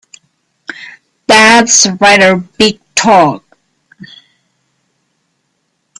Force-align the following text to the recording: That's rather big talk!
That's 1.27 1.85
rather 1.99 2.37
big 2.37 2.79
talk! 2.95 3.43